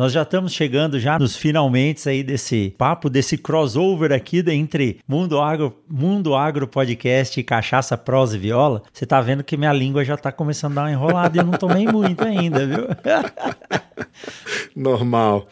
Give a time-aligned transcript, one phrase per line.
[0.00, 5.38] Nós já estamos chegando já nos finalmente aí desse papo, desse crossover aqui entre Mundo
[5.38, 8.82] Agro, Mundo Agro Podcast e Cachaça, Prosa e Viola.
[8.90, 11.44] Você tá vendo que minha língua já tá começando a dar uma enrolada e eu
[11.44, 12.86] não tomei muito ainda, viu?
[14.74, 15.46] Normal.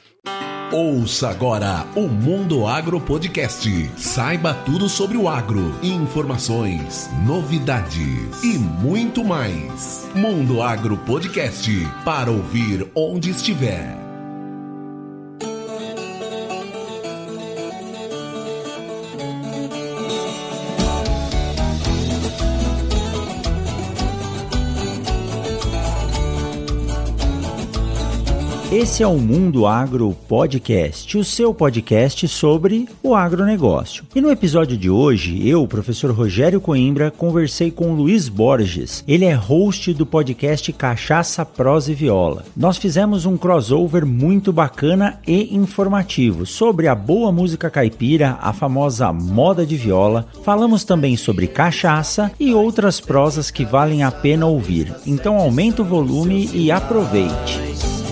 [0.73, 3.69] Ouça agora o Mundo Agro Podcast.
[3.99, 10.09] Saiba tudo sobre o agro, informações, novidades e muito mais.
[10.15, 11.71] Mundo Agro Podcast
[12.03, 14.08] para ouvir onde estiver.
[28.79, 34.05] Esse é o Mundo Agro Podcast, o seu podcast sobre o agronegócio.
[34.15, 39.03] E no episódio de hoje, eu, professor Rogério Coimbra, conversei com Luiz Borges.
[39.09, 42.45] Ele é host do podcast Cachaça, Prosa e Viola.
[42.57, 49.13] Nós fizemos um crossover muito bacana e informativo sobre a boa música caipira, a famosa
[49.13, 50.29] moda de viola.
[50.45, 54.95] Falamos também sobre cachaça e outras prosas que valem a pena ouvir.
[55.05, 58.08] Então aumenta o volume e aproveite.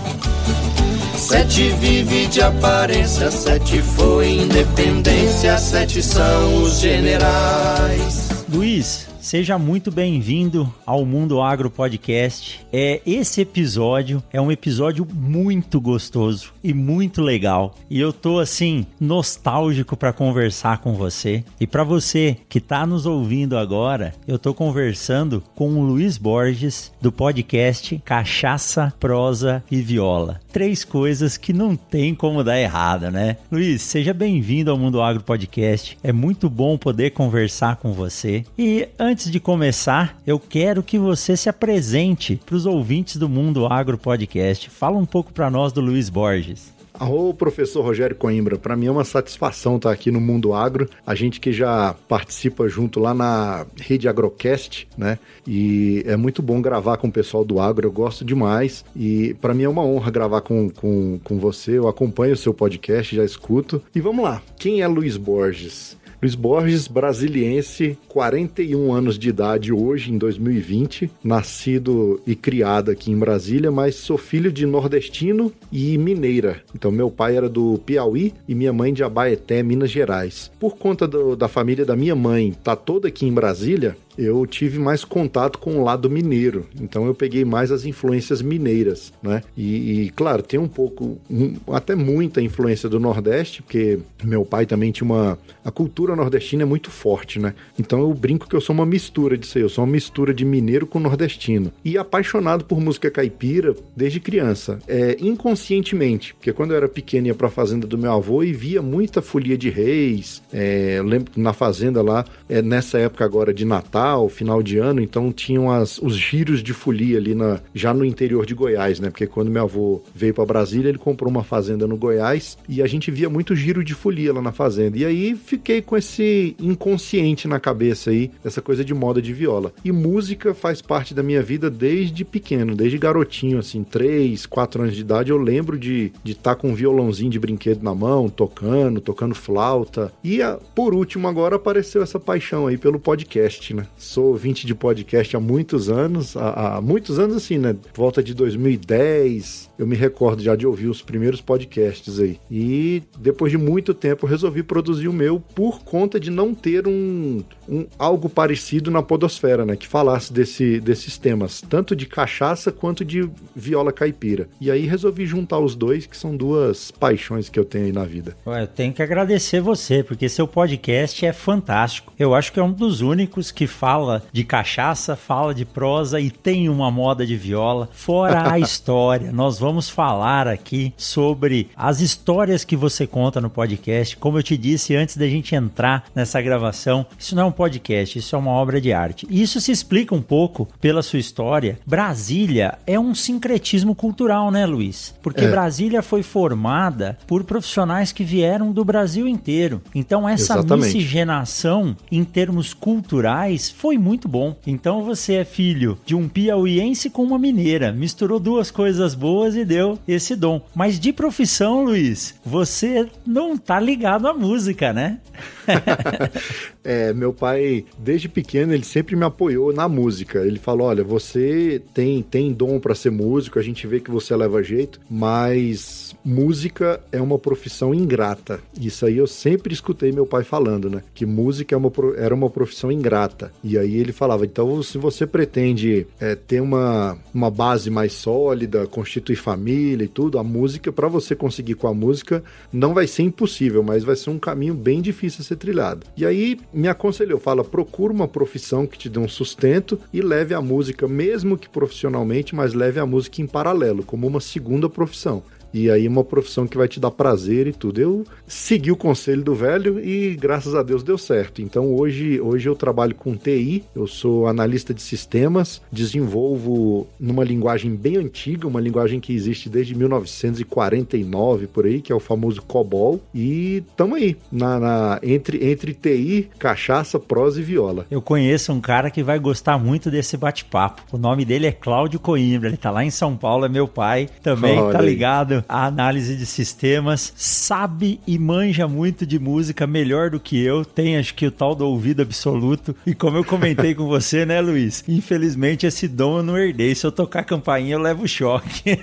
[1.27, 8.29] Sete vive de aparência, sete foi independência, sete são os generais.
[8.49, 12.65] Luiz, Seja muito bem-vindo ao Mundo Agro Podcast.
[12.73, 17.75] É esse episódio é um episódio muito gostoso e muito legal.
[17.91, 21.43] E eu tô assim nostálgico para conversar com você.
[21.59, 26.93] E para você que tá nos ouvindo agora, eu tô conversando com o Luiz Borges
[27.03, 30.41] do podcast Cachaça, Prosa e Viola.
[30.53, 33.39] Três coisas que não tem como dar errado, né?
[33.51, 35.99] Luiz, seja bem-vindo ao Mundo Agro Podcast.
[36.01, 38.45] É muito bom poder conversar com você.
[38.57, 43.31] E antes antes de começar, eu quero que você se apresente para os ouvintes do
[43.31, 44.69] Mundo Agro Podcast.
[44.69, 46.71] Fala um pouco para nós do Luiz Borges.
[47.01, 50.87] Ô, professor Rogério Coimbra, para mim é uma satisfação estar aqui no Mundo Agro.
[51.07, 55.19] A gente que já participa junto lá na rede Agrocast, né?
[55.47, 58.85] E é muito bom gravar com o pessoal do agro, eu gosto demais.
[58.95, 61.79] E para mim é uma honra gravar com, com, com você.
[61.79, 63.83] Eu acompanho o seu podcast, já escuto.
[63.95, 65.97] E vamos lá, quem é Luiz Borges?
[66.23, 73.19] Luiz Borges, brasiliense, 41 anos de idade hoje, em 2020, nascido e criado aqui em
[73.19, 76.63] Brasília, mas sou filho de nordestino e mineira.
[76.75, 80.51] Então, meu pai era do Piauí e minha mãe de Abaeté, Minas Gerais.
[80.59, 84.79] Por conta do, da família da minha mãe tá toda aqui em Brasília, eu tive
[84.79, 86.67] mais contato com o lado mineiro.
[86.81, 89.43] Então eu peguei mais as influências mineiras, né?
[89.57, 94.67] E, e claro, tem um pouco, um, até muita influência do Nordeste, porque meu pai
[94.67, 95.39] também tinha uma.
[95.65, 97.55] A cultura nordestina é muito forte, né?
[97.79, 99.65] Então eu brinco que eu sou uma mistura disso aí.
[99.65, 101.73] Eu sou uma mistura de mineiro com nordestino.
[101.85, 104.79] E apaixonado por música caipira desde criança.
[104.87, 108.83] É, inconscientemente, porque quando eu era pequeno ia pra fazenda do meu avô e via
[108.83, 110.43] muita folia de reis.
[110.53, 115.01] É, lembro na fazenda lá, é, nessa época agora de Natal Natal, final de ano,
[115.01, 119.11] então tinham as, os giros de folia ali na, já no interior de Goiás, né?
[119.11, 122.87] Porque quando meu avô veio para Brasília, ele comprou uma fazenda no Goiás e a
[122.87, 124.99] gente via muito giro de folia lá na fazenda.
[124.99, 129.73] E aí fiquei com esse inconsciente na cabeça aí, essa coisa de moda de viola.
[129.85, 134.95] E música faz parte da minha vida desde pequeno, desde garotinho, assim, 3, 4 anos
[134.95, 138.29] de idade, eu lembro de estar de tá com um violãozinho de brinquedo na mão,
[138.29, 140.13] tocando, tocando flauta.
[140.23, 143.87] E a, por último, agora apareceu essa paixão aí pelo podcast, né?
[143.97, 147.77] Sou ouvinte de podcast há muitos anos, há, há, muitos anos assim, né?
[147.95, 152.39] Volta de 2010, eu me recordo já de ouvir os primeiros podcasts aí.
[152.51, 157.43] E depois de muito tempo resolvi produzir o meu por conta de não ter um,
[157.69, 159.77] um algo parecido na podosfera, né?
[159.77, 164.49] Que falasse desse, desses temas, tanto de cachaça quanto de viola caipira.
[164.61, 168.05] E aí resolvi juntar os dois, que são duas paixões que eu tenho aí na
[168.05, 168.37] vida.
[168.47, 172.13] Ué, eu tenho que agradecer você, porque seu podcast é fantástico.
[172.19, 176.31] Eu acho que é um dos únicos que fala de cachaça, fala de prosa e
[176.31, 177.89] tem uma moda de viola.
[177.93, 184.17] Fora a história, nós vamos falar aqui sobre as histórias que você conta no podcast.
[184.17, 188.19] Como eu te disse antes da gente entrar nessa gravação, isso não é um podcast,
[188.19, 189.27] isso é uma obra de arte.
[189.29, 191.79] E isso se explica um pouco pela sua história.
[191.87, 195.15] Brasília é um sincretismo cultural, né, Luiz?
[195.23, 195.51] Porque é.
[195.51, 199.83] Brasília foi formada por profissionais que vieram do Brasil inteiro.
[199.95, 200.87] Então essa Exatamente.
[200.87, 204.55] miscigenação em termos culturais foi muito bom.
[204.67, 209.99] Então você é filho de um piauiense com uma mineira, misturou duas coisas boas deu
[210.07, 210.61] esse dom.
[210.75, 215.21] Mas de profissão, Luiz, você não tá ligado à música, né?
[216.85, 220.41] é, meu pai, desde pequeno, ele sempre me apoiou na música.
[220.41, 224.35] Ele falou: olha, você tem, tem dom para ser músico, a gente vê que você
[224.35, 228.61] leva jeito, mas música é uma profissão ingrata.
[228.81, 231.03] Isso aí eu sempre escutei meu pai falando, né?
[231.15, 233.53] Que música é uma, era uma profissão ingrata.
[233.63, 238.87] E aí ele falava: então, se você pretende é, ter uma, uma base mais sólida,
[238.87, 243.23] constituir família e tudo, a música, para você conseguir com a música, não vai ser
[243.23, 246.05] impossível, mas vai ser um caminho bem difícil a ser trilhado.
[246.17, 250.53] E aí me aconselhou: fala, procura uma profissão que te dê um sustento e leve
[250.53, 255.45] a música, mesmo que profissionalmente, mas leve a música em paralelo, como uma segunda profissão.
[255.73, 258.01] E aí uma profissão que vai te dar prazer e tudo.
[258.01, 261.61] Eu segui o conselho do velho e graças a Deus deu certo.
[261.61, 267.95] Então hoje, hoje eu trabalho com TI, eu sou analista de sistemas, desenvolvo numa linguagem
[267.95, 273.21] bem antiga, uma linguagem que existe desde 1949 por aí, que é o famoso COBOL.
[273.35, 278.07] E estamos aí, na, na, entre, entre TI, cachaça, prosa e viola.
[278.11, 281.03] Eu conheço um cara que vai gostar muito desse bate-papo.
[281.13, 284.29] O nome dele é Cláudio Coimbra, ele tá lá em São Paulo, é meu pai,
[284.43, 290.31] também Olha tá ligado a análise de sistemas, sabe e manja muito de música melhor
[290.31, 292.95] do que eu, tem acho que o tal do ouvido absoluto.
[293.07, 295.05] E como eu comentei com você, né, Luiz?
[295.09, 296.95] Infelizmente esse dom eu não herdei.
[296.95, 298.99] Se eu tocar campainha, eu levo choque.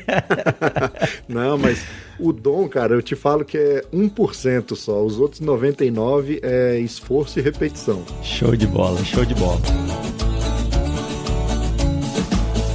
[1.28, 1.86] não, mas
[2.20, 5.04] o dom, cara, eu te falo que é 1% só.
[5.04, 8.04] Os outros 99% é esforço e repetição.
[8.22, 10.33] Show de bola, show de bola.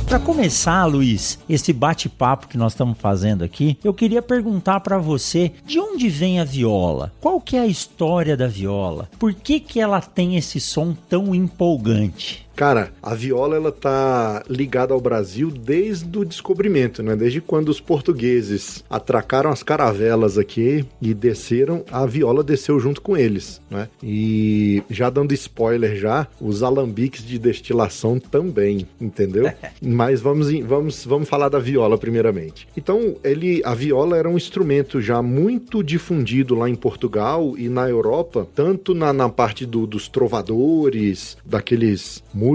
[0.08, 5.52] Para começar, Luiz, esse bate-papo que nós estamos fazendo aqui, eu queria perguntar para você
[5.66, 7.12] de onde vem a viola?
[7.20, 9.10] Qual que é a história da viola?
[9.18, 12.47] Por que que ela tem esse som tão empolgante?
[12.58, 17.14] Cara, a viola ela tá ligada ao Brasil desde o descobrimento, né?
[17.14, 23.16] Desde quando os portugueses atracaram as caravelas aqui e desceram, a viola desceu junto com
[23.16, 23.88] eles, né?
[24.02, 29.52] E já dando spoiler já, os alambiques de destilação também, entendeu?
[29.80, 32.66] Mas vamos vamos vamos falar da viola primeiramente.
[32.76, 37.88] Então, ele a viola era um instrumento já muito difundido lá em Portugal e na
[37.88, 42.47] Europa, tanto na, na parte do, dos trovadores, daqueles músicos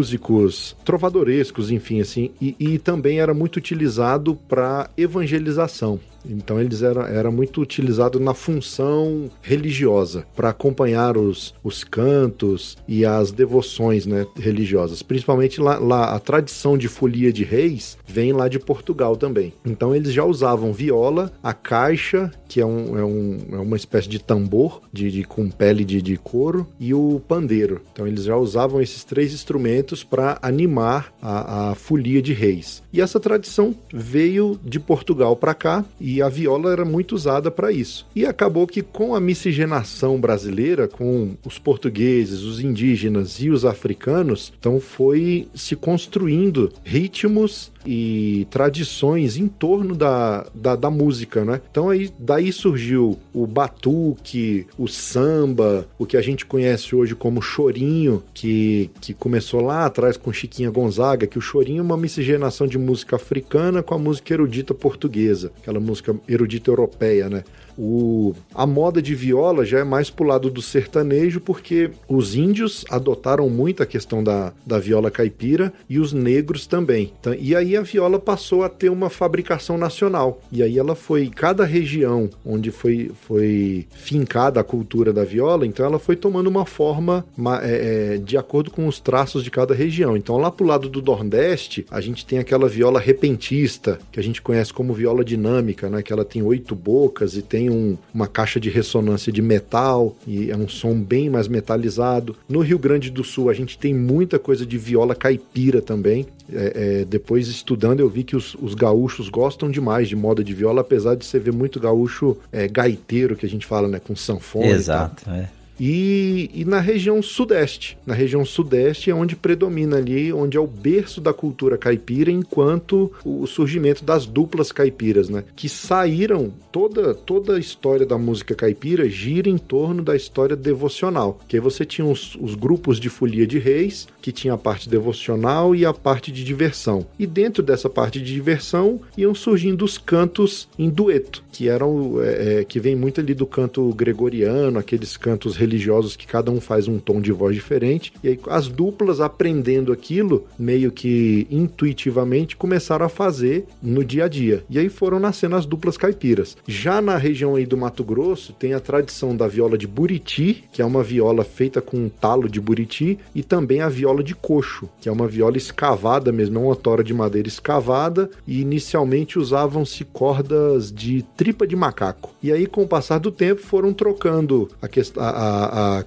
[0.84, 6.00] trovadorescos, enfim, assim, e, e também era muito utilizado para evangelização.
[6.25, 13.05] Então eles eram era muito utilizado na função religiosa para acompanhar os, os cantos e
[13.05, 15.01] as devoções né, religiosas.
[15.01, 19.53] Principalmente lá, lá, a tradição de folia de reis vem lá de Portugal também.
[19.65, 24.07] Então eles já usavam viola, a caixa, que é, um, é, um, é uma espécie
[24.07, 27.81] de tambor de, de com pele de, de couro, e o pandeiro.
[27.91, 32.83] Então eles já usavam esses três instrumentos para animar a, a folia de reis.
[32.91, 37.50] E essa tradição veio de Portugal para cá e e a viola era muito usada
[37.50, 38.06] para isso.
[38.15, 44.54] E acabou que com a miscigenação brasileira, com os portugueses, os indígenas e os africanos,
[44.60, 51.62] então foi se construindo ritmos e tradições em torno da, da, da, música, né?
[51.69, 57.41] Então aí daí surgiu o batuque, o samba, o que a gente conhece hoje como
[57.41, 62.68] chorinho, que, que começou lá atrás com Chiquinha Gonzaga, que o chorinho é uma miscigenação
[62.68, 67.44] de música africana com a música erudita portuguesa, aquela música erudita europeia, né?
[67.77, 72.85] O, a moda de viola já é mais pro lado do sertanejo, porque os índios
[72.89, 77.11] adotaram muito a questão da, da viola caipira e os negros também.
[77.19, 80.41] Então, e aí a viola passou a ter uma fabricação nacional.
[80.51, 85.85] E aí ela foi, cada região onde foi, foi fincada a cultura da viola, então
[85.85, 87.25] ela foi tomando uma forma
[87.61, 90.15] é, é, de acordo com os traços de cada região.
[90.15, 94.42] Então lá pro lado do Nordeste, a gente tem aquela viola repentista, que a gente
[94.42, 96.01] conhece como viola dinâmica, né?
[96.01, 100.15] Que ela tem oito bocas e tem tem um, uma caixa de ressonância de metal
[100.27, 102.35] e é um som bem mais metalizado.
[102.49, 106.25] No Rio Grande do Sul a gente tem muita coisa de viola caipira também.
[106.51, 110.53] É, é, depois estudando eu vi que os, os, gaúchos gostam demais de moda de
[110.53, 114.13] viola, apesar de você ver muito gaúcho é, gaiteiro que a gente fala, né, com
[114.13, 114.67] sanfona.
[114.67, 115.49] Exato, é.
[115.80, 117.97] E, e, na região sudeste.
[118.06, 123.11] Na região sudeste é onde predomina ali, onde é o berço da cultura caipira, enquanto
[123.25, 125.44] o surgimento das duplas caipiras, né?
[125.56, 131.39] Que saíram, toda, toda a história da música caipira gira em torno da história devocional.
[131.47, 134.89] Que aí você tinha os, os grupos de folia de reis, que tinha a parte
[134.89, 137.06] devocional e a parte de diversão.
[137.18, 142.59] E dentro dessa parte de diversão iam surgindo os cantos em dueto, que eram é,
[142.59, 146.87] é que vem muito ali do canto gregoriano, aqueles cantos religiosos que cada um faz
[146.87, 148.13] um tom de voz diferente.
[148.23, 154.27] E aí as duplas aprendendo aquilo, meio que intuitivamente, começaram a fazer no dia a
[154.27, 154.63] dia.
[154.69, 156.57] E aí foram nascendo as duplas caipiras.
[156.67, 160.81] Já na região aí do Mato Grosso, tem a tradição da viola de buriti, que
[160.81, 164.89] é uma viola feita com um talo de buriti, e também a viola de coxo,
[164.99, 170.03] que é uma viola escavada mesmo, é uma tora de madeira escavada, e inicialmente usavam-se
[170.05, 172.33] cordas de tripa de macaco.
[172.41, 175.53] E aí, com o passar do tempo, foram trocando a, que a, a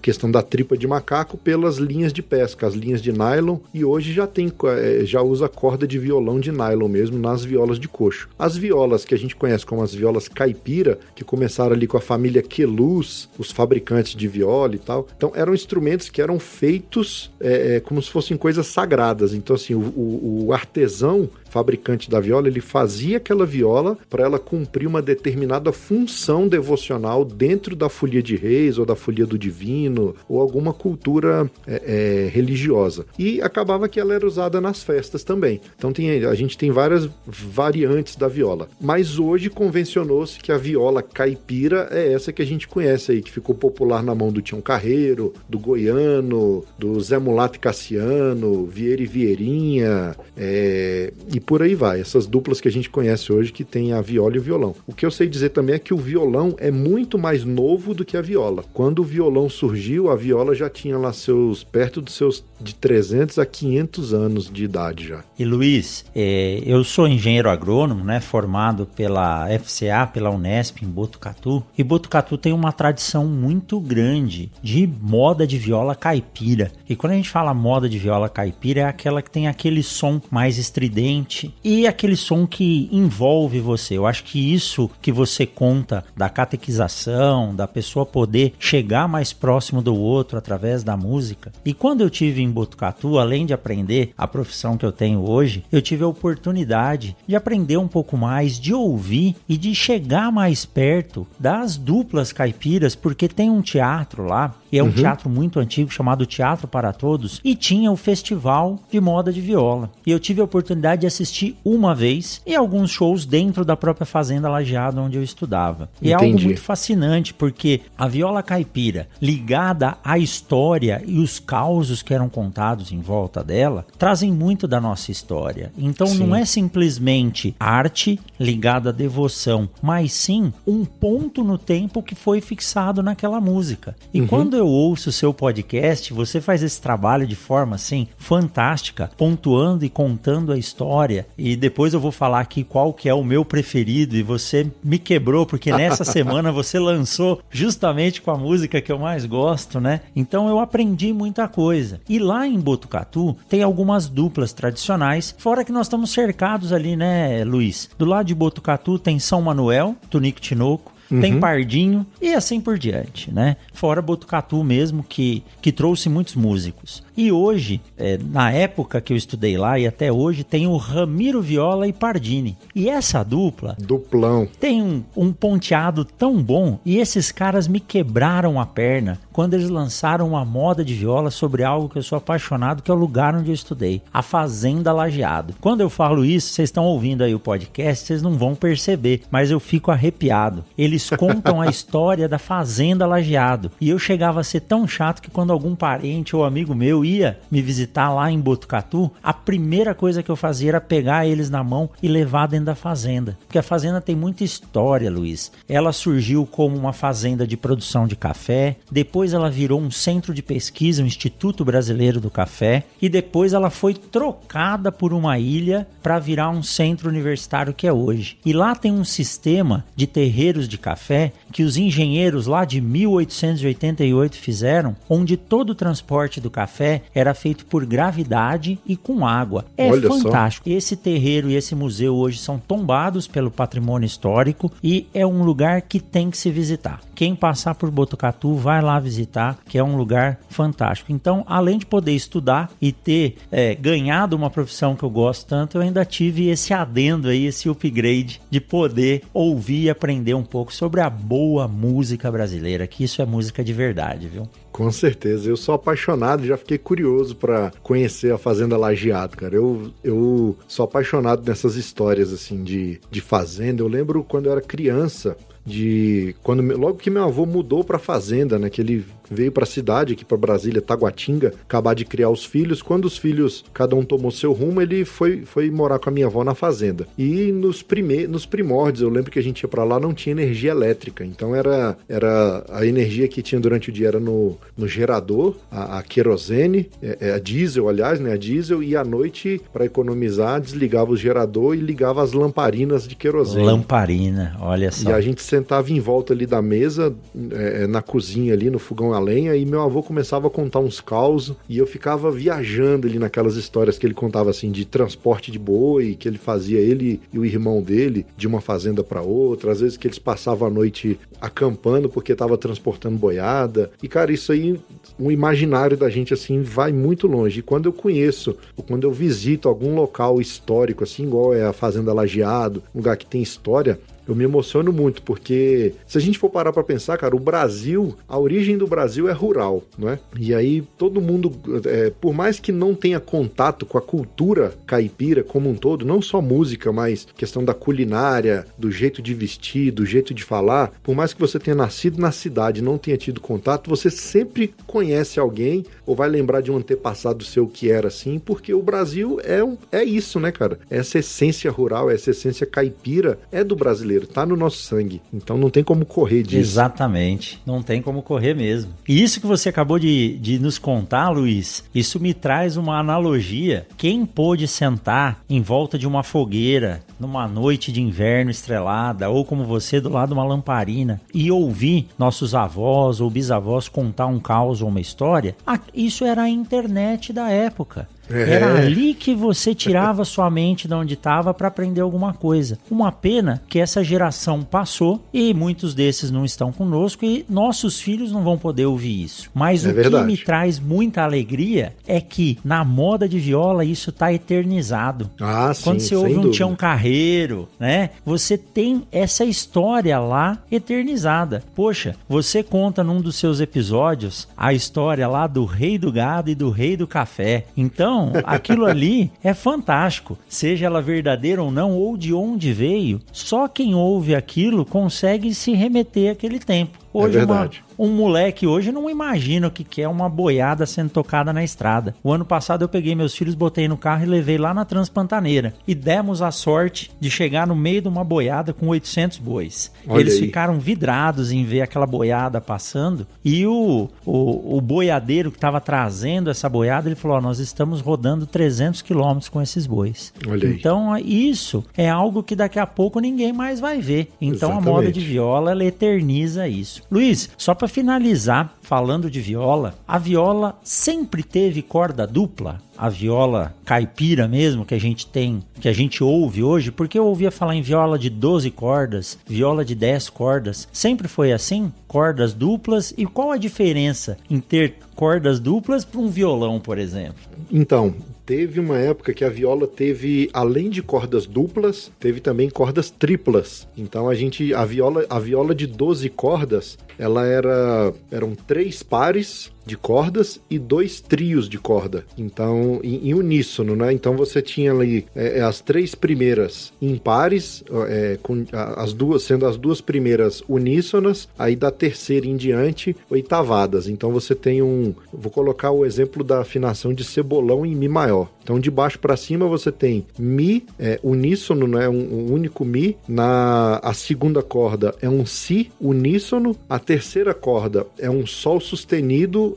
[0.00, 4.12] questão da tripa de macaco pelas linhas de pesca, as linhas de nylon, e hoje
[4.12, 8.28] já tem é, já usa corda de violão de nylon mesmo nas violas de coxo.
[8.38, 12.00] As violas que a gente conhece como as violas caipira, que começaram ali com a
[12.00, 17.80] família Queluz, os fabricantes de viola e tal, então eram instrumentos que eram feitos é
[17.80, 19.32] como se fossem coisas sagradas.
[19.32, 24.38] Então, assim, o, o, o artesão fabricante da viola, ele fazia aquela viola para ela
[24.38, 30.14] cumprir uma determinada função devocional dentro da folia de reis ou da folia do divino
[30.28, 33.06] ou alguma cultura é, é, religiosa.
[33.18, 35.62] E acabava que ela era usada nas festas também.
[35.78, 38.68] Então tem, a gente tem várias variantes da viola.
[38.78, 43.32] Mas hoje convencionou-se que a viola caipira é essa que a gente conhece aí, que
[43.32, 49.06] ficou popular na mão do Tião Carreiro, do Goiano, do Zé Mulato Cassiano, Vieira e
[49.06, 52.00] Vieirinha, é, e por aí vai.
[52.00, 54.74] Essas duplas que a gente conhece hoje que tem a viola e o violão.
[54.86, 58.04] O que eu sei dizer também é que o violão é muito mais novo do
[58.04, 58.64] que a viola.
[58.74, 63.38] Quando o violão surgiu, a viola já tinha lá seus perto dos seus de 300
[63.38, 65.22] a 500 anos de idade já.
[65.38, 71.62] E Luiz, é, eu sou engenheiro agrônomo, né, formado pela FCA, pela Unesp em Botucatu,
[71.76, 76.72] e Botucatu tem uma tradição muito grande de moda de viola caipira.
[76.88, 80.20] E quando a gente fala moda de viola caipira é aquela que tem aquele som
[80.30, 83.96] mais estridente e aquele som que envolve você.
[83.96, 89.82] Eu acho que isso que você conta da catequização, da pessoa poder chegar mais próximo
[89.82, 91.52] do outro através da música.
[91.64, 95.64] E quando eu tive em Botucatu, além de aprender a profissão que eu tenho hoje,
[95.70, 100.64] eu tive a oportunidade de aprender um pouco mais, de ouvir e de chegar mais
[100.64, 104.92] perto das duplas caipiras, porque tem um teatro lá e é um uhum.
[104.92, 109.90] teatro muito antigo chamado Teatro para Todos, e tinha o Festival de Moda de Viola.
[110.04, 114.06] E eu tive a oportunidade de assistir uma vez e alguns shows dentro da própria
[114.06, 115.88] Fazenda Lajeado onde eu estudava.
[116.00, 116.24] E Entendi.
[116.24, 122.12] é algo muito fascinante, porque a viola caipira, ligada à história e os causos que
[122.12, 125.72] eram contados em volta dela, trazem muito da nossa história.
[125.76, 126.18] Então sim.
[126.18, 132.40] não é simplesmente arte ligada à devoção, mas sim um ponto no tempo que foi
[132.40, 133.96] fixado naquela música.
[134.12, 134.26] E uhum.
[134.26, 139.84] quando eu ouço o seu podcast, você faz esse trabalho de forma assim fantástica, pontuando
[139.84, 141.05] e contando a história.
[141.36, 144.98] E depois eu vou falar aqui qual que é o meu preferido e você me
[144.98, 150.00] quebrou porque nessa semana você lançou justamente com a música que eu mais gosto, né?
[150.14, 152.00] Então eu aprendi muita coisa.
[152.08, 157.44] E lá em Botucatu tem algumas duplas tradicionais, fora que nós estamos cercados ali, né,
[157.44, 157.88] Luiz?
[157.98, 161.20] Do lado de Botucatu tem São Manuel, Tunico Tinoco, Uhum.
[161.20, 163.56] Tem Pardinho e assim por diante, né?
[163.72, 167.02] Fora Botucatu mesmo, que, que trouxe muitos músicos.
[167.16, 171.40] E hoje, é, na época que eu estudei lá e até hoje, tem o Ramiro
[171.40, 172.56] Viola e Pardini.
[172.74, 173.76] E essa dupla...
[173.78, 174.46] Duplão.
[174.60, 179.68] Tem um, um ponteado tão bom e esses caras me quebraram a perna quando eles
[179.68, 183.34] lançaram uma moda de viola sobre algo que eu sou apaixonado, que é o lugar
[183.34, 185.54] onde eu estudei, a Fazenda Lajeado.
[185.60, 189.50] Quando eu falo isso, vocês estão ouvindo aí o podcast, vocês não vão perceber, mas
[189.50, 190.64] eu fico arrepiado.
[190.76, 193.70] Eles contam a história da Fazenda Lajeado.
[193.78, 197.38] E eu chegava a ser tão chato que quando algum parente ou amigo meu ia
[197.50, 201.62] me visitar lá em Botucatu, a primeira coisa que eu fazia era pegar eles na
[201.62, 203.38] mão e levar dentro da fazenda.
[203.46, 205.52] Porque a fazenda tem muita história, Luiz.
[205.68, 210.42] Ela surgiu como uma fazenda de produção de café, depois ela virou um centro de
[210.42, 216.18] pesquisa, um Instituto Brasileiro do Café, e depois ela foi trocada por uma ilha para
[216.18, 218.38] virar um centro universitário que é hoje.
[218.44, 224.36] E lá tem um sistema de terreiros de café que os engenheiros lá de 1888
[224.36, 229.64] fizeram, onde todo o transporte do café era feito por gravidade e com água.
[229.76, 230.68] É Olha fantástico.
[230.68, 230.76] Só.
[230.76, 235.82] Esse terreiro e esse museu hoje são tombados pelo patrimônio histórico e é um lugar
[235.82, 237.00] que tem que se visitar.
[237.14, 241.12] Quem passar por Botucatu vai lá visitar visitar, que é um lugar fantástico.
[241.12, 245.78] Então, além de poder estudar e ter é, ganhado uma profissão que eu gosto tanto,
[245.78, 250.72] eu ainda tive esse adendo aí, esse upgrade de poder ouvir e aprender um pouco
[250.72, 254.48] sobre a boa música brasileira, que isso é música de verdade, viu?
[254.76, 259.54] Com certeza, eu sou apaixonado e já fiquei curioso para conhecer a Fazenda Lajeado, cara.
[259.54, 263.82] Eu, eu sou apaixonado nessas histórias assim de, de fazenda.
[263.82, 265.34] Eu lembro quando eu era criança,
[265.66, 269.66] de quando logo que meu avô mudou para fazenda, né, que ele veio para a
[269.66, 272.82] cidade, aqui para Brasília, Taguatinga, acabar de criar os filhos.
[272.82, 276.26] Quando os filhos, cada um tomou seu rumo, ele foi, foi morar com a minha
[276.26, 277.06] avó na fazenda.
[277.18, 280.32] E nos, prime, nos primórdios, eu lembro que a gente ia para lá, não tinha
[280.32, 281.24] energia elétrica.
[281.24, 285.98] Então era, era a energia que tinha durante o dia era no, no gerador, a,
[285.98, 290.60] a querosene, é, é, a diesel, aliás, né, a diesel, e à noite, para economizar,
[290.60, 293.64] desligava o gerador e ligava as lamparinas de querosene.
[293.64, 295.10] Lamparina, olha só.
[295.10, 297.14] E a gente sentava em volta ali da mesa,
[297.52, 300.80] é, é na cozinha ali, no fogão a lenha e meu avô começava a contar
[300.80, 305.50] uns causos e eu ficava viajando ali naquelas histórias que ele contava assim de transporte
[305.50, 309.72] de boi, que ele fazia ele e o irmão dele de uma fazenda para outra,
[309.72, 313.90] às vezes que eles passavam a noite acampando porque estava transportando boiada.
[314.02, 314.78] E cara, isso aí
[315.18, 317.60] o imaginário da gente assim vai muito longe.
[317.60, 321.72] E quando eu conheço, ou quando eu visito algum local histórico assim, igual é a
[321.72, 326.38] Fazenda Lajeado, um lugar que tem história, eu me emociono muito, porque se a gente
[326.38, 330.18] for parar para pensar, cara, o Brasil, a origem do Brasil é rural, não é?
[330.38, 331.52] E aí todo mundo,
[331.84, 336.20] é, por mais que não tenha contato com a cultura caipira como um todo, não
[336.20, 341.14] só música, mas questão da culinária, do jeito de vestir, do jeito de falar, por
[341.14, 345.84] mais que você tenha nascido na cidade não tenha tido contato, você sempre conhece alguém
[346.04, 349.76] ou vai lembrar de um antepassado seu que era assim, porque o Brasil é, um,
[349.92, 350.78] é isso, né, cara?
[350.90, 355.20] Essa essência rural, essa essência caipira é do brasileiro brasileiro, tá no nosso sangue.
[355.32, 356.56] Então não tem como correr disso.
[356.56, 358.92] Exatamente, não tem como correr mesmo.
[359.08, 363.86] E isso que você acabou de, de nos contar, Luiz, isso me traz uma analogia.
[363.96, 369.64] Quem pôde sentar em volta de uma fogueira numa noite de inverno estrelada, ou como
[369.64, 374.82] você do lado de uma lamparina, e ouvir nossos avós ou bisavós contar um caos
[374.82, 375.56] ou uma história,
[375.94, 378.08] isso era a internet da época.
[378.30, 378.54] É.
[378.54, 382.78] Era ali que você tirava sua mente de onde estava para aprender alguma coisa.
[382.90, 388.32] Uma pena que essa geração passou e muitos desses não estão conosco e nossos filhos
[388.32, 389.50] não vão poder ouvir isso.
[389.54, 390.24] Mas é o verdade.
[390.24, 395.30] que me traz muita alegria é que na moda de viola isso está eternizado.
[395.40, 396.50] Ah, Quando sim, você ouve um.
[396.50, 398.10] Tião Carreiro, né?
[398.24, 401.62] Você tem essa história lá eternizada.
[401.74, 406.54] Poxa, você conta num dos seus episódios a história lá do rei do gado e
[406.54, 407.66] do rei do café.
[407.76, 413.20] Então então, aquilo ali é fantástico, seja ela verdadeira ou não, ou de onde veio.
[413.32, 416.98] Só quem ouve aquilo consegue se remeter àquele tempo.
[417.16, 417.44] Hoje, é.
[417.44, 422.14] Uma, um moleque hoje não imagina o que é uma boiada sendo tocada na estrada.
[422.22, 425.72] O ano passado eu peguei meus filhos, botei no carro e levei lá na Transpantaneira.
[425.88, 429.90] E demos a sorte de chegar no meio de uma boiada com 800 bois.
[430.06, 430.40] Olha Eles aí.
[430.40, 433.26] ficaram vidrados em ver aquela boiada passando.
[433.42, 438.02] E o, o, o boiadeiro que estava trazendo essa boiada, ele falou: oh, Nós estamos
[438.02, 440.34] rodando 300 quilômetros com esses bois.
[440.46, 441.48] Olha então, aí.
[441.48, 444.30] isso é algo que daqui a pouco ninguém mais vai ver.
[444.40, 444.88] Então, Exatamente.
[444.88, 447.05] a moda de viola ela eterniza isso.
[447.10, 452.80] Luiz, só para finalizar, falando de viola, a viola sempre teve corda dupla?
[452.98, 457.26] A viola caipira mesmo que a gente tem, que a gente ouve hoje, porque eu
[457.26, 460.88] ouvia falar em viola de 12 cordas, viola de 10 cordas.
[460.92, 461.92] Sempre foi assim?
[462.08, 463.12] Cordas duplas?
[463.16, 467.36] E qual a diferença em ter cordas duplas para um violão, por exemplo?
[467.70, 468.14] Então,
[468.46, 473.88] teve uma época que a viola teve, além de cordas duplas, teve também cordas triplas.
[473.98, 479.72] Então a gente, a viola, a viola de 12 cordas, ela era, eram três pares
[479.86, 482.24] de cordas e dois trios de corda.
[482.36, 484.12] Então, em, em uníssono, né?
[484.12, 489.44] Então você tinha ali é, é as três primeiras em pares, é, com as duas
[489.44, 494.08] sendo as duas primeiras uníssonas, aí da terceira em diante oitavadas.
[494.08, 498.50] Então você tem um, vou colocar o exemplo da afinação de cebolão em mi maior.
[498.62, 502.08] Então de baixo para cima você tem mi é, uníssono, né?
[502.08, 503.16] Um, um único mi.
[503.28, 506.76] Na a segunda corda é um si uníssono.
[506.88, 509.75] A terceira corda é um sol sustenido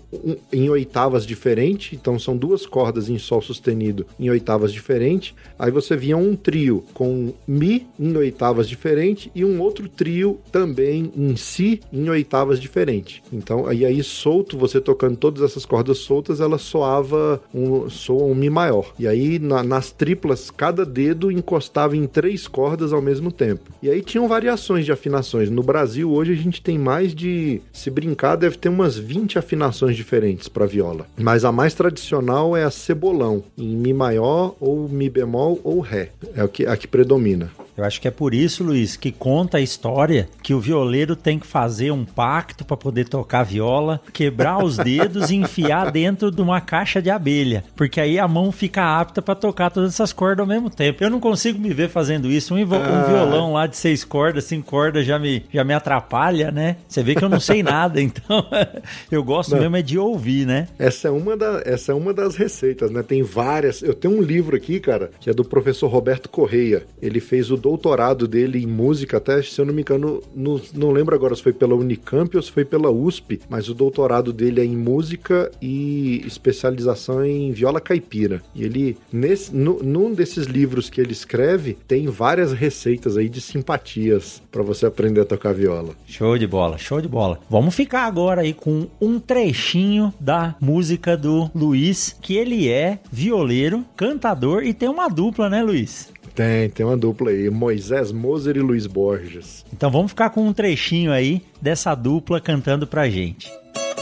[0.52, 5.34] em oitavas diferentes, então são duas cordas em sol sustenido em oitavas diferentes.
[5.58, 11.12] Aí você via um trio com mi em oitavas diferentes e um outro trio também
[11.16, 13.22] em si em oitavas diferentes.
[13.32, 18.36] Então, aí aí solto, você tocando todas essas cordas soltas, ela soava um soa um
[18.36, 18.94] mi maior.
[18.98, 23.72] E aí na, nas triplas, cada dedo encostava em três cordas ao mesmo tempo.
[23.82, 25.50] E aí tinham variações de afinações.
[25.50, 29.89] No Brasil hoje a gente tem mais de, se brincar, deve ter umas 20 afinações
[29.96, 31.06] diferentes para viola.
[31.18, 36.10] Mas a mais tradicional é a cebolão, em mi maior ou mi bemol ou ré.
[36.36, 37.52] É o que a que predomina.
[37.80, 41.40] Eu acho que é por isso, Luiz, que conta a história que o violeiro tem
[41.40, 46.42] que fazer um pacto para poder tocar viola, quebrar os dedos e enfiar dentro de
[46.42, 50.42] uma caixa de abelha, porque aí a mão fica apta para tocar todas essas cordas
[50.42, 51.02] ao mesmo tempo.
[51.02, 52.54] Eu não consigo me ver fazendo isso.
[52.54, 53.06] Um, um ah.
[53.08, 56.76] violão lá de seis cordas, cinco cordas já me, já me atrapalha, né?
[56.86, 58.46] Você vê que eu não sei nada, então
[59.10, 59.62] eu gosto não.
[59.62, 60.68] mesmo é de ouvir, né?
[60.78, 63.02] Essa é uma da, essa é uma das receitas, né?
[63.04, 63.82] Tem várias.
[63.82, 66.86] Eu tenho um livro aqui, cara, que é do professor Roberto Correia.
[67.02, 70.92] Ele fez o doutorado dele em música, até se eu não me engano, não, não
[70.92, 74.62] lembro agora se foi pela Unicamp ou se foi pela USP, mas o doutorado dele
[74.62, 78.42] é em música e especialização em viola caipira.
[78.56, 83.40] E ele, nesse, no, num desses livros que ele escreve, tem várias receitas aí de
[83.40, 85.94] simpatias para você aprender a tocar viola.
[86.08, 87.40] Show de bola, show de bola.
[87.50, 93.86] Vamos ficar agora aí com um trechinho da música do Luiz, que ele é violeiro,
[93.96, 96.12] cantador e tem uma dupla, né, Luiz?
[96.40, 99.66] Tem, tem uma dupla aí, Moisés Moser e Luiz Borges.
[99.74, 103.52] Então vamos ficar com um trechinho aí dessa dupla cantando pra gente.
[103.76, 103.99] A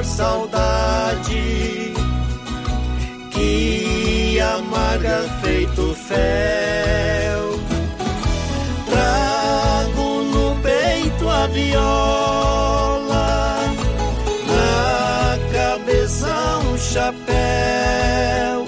[0.00, 1.92] dói a tar saudade
[3.30, 7.60] que amarga feito fel.
[8.86, 12.94] Trago no peito a viola,
[14.48, 18.66] na cabeça um chapéu.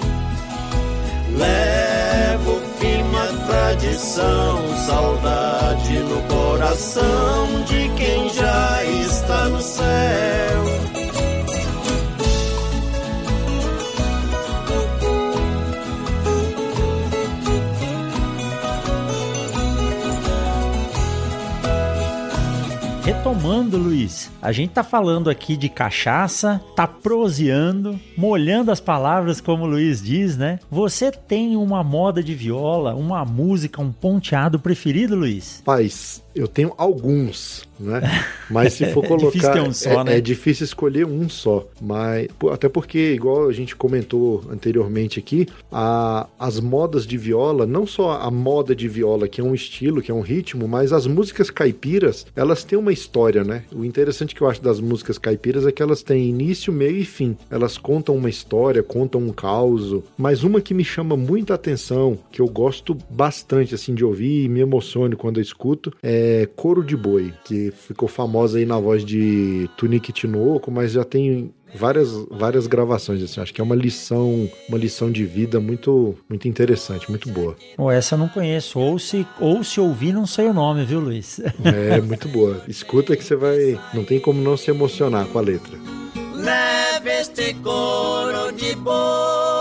[1.37, 10.72] Levo firma tradição, saudade no coração de quem já está no céu.
[23.33, 29.65] Retomando, Luiz, a gente tá falando aqui de cachaça, tá proseando, molhando as palavras, como
[29.65, 30.59] o Luiz diz, né?
[30.71, 35.63] Você tem uma moda de viola, uma música, um ponteado preferido, Luiz?
[35.65, 38.01] Paz, eu tenho alguns, né?
[38.51, 39.29] Mas se for colocar.
[39.29, 40.17] é difícil ter um só, é, né?
[40.17, 41.67] É difícil escolher um só.
[41.81, 42.29] Mas.
[42.51, 48.13] Até porque, igual a gente comentou anteriormente aqui, a, as modas de viola, não só
[48.13, 51.51] a moda de viola, que é um estilo, que é um ritmo, mas as músicas
[51.51, 53.65] caipiras, elas têm uma história, né?
[53.73, 57.05] O interessante que eu acho das músicas caipiras é que elas têm início, meio e
[57.05, 57.37] fim.
[57.51, 60.03] Elas contam uma história, contam um caos.
[60.17, 64.49] Mas uma que me chama muita atenção, que eu gosto bastante assim de ouvir e
[64.49, 68.79] me emociono quando eu escuto, é é Coro de Boi, que ficou famosa aí na
[68.79, 73.41] voz de Tunique Tinoco, mas já tem várias, várias gravações assim.
[73.41, 77.57] Acho que é uma lição, uma lição de vida muito muito interessante, muito boa.
[77.77, 78.79] Oh, essa eu não conheço.
[78.79, 81.41] Ou se ou se ouvir, não sei o nome, viu, Luiz?
[81.65, 82.63] É muito boa.
[82.69, 85.77] Escuta que você vai, não tem como não se emocionar com a letra.
[86.35, 89.52] Leve este coro de boi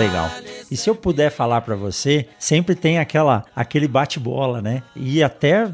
[0.00, 0.59] legal.
[0.70, 4.82] E se eu puder falar para você, sempre tem aquela aquele bate-bola, né?
[4.94, 5.70] E até